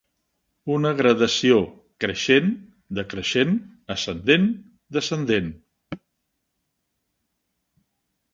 [0.75, 1.57] Una gradació
[2.05, 2.49] creixent,
[3.01, 3.53] decreixent,
[3.97, 4.49] ascendent,
[4.99, 5.53] descendent.